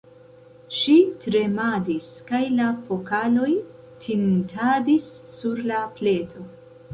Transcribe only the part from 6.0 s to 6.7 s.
pleto.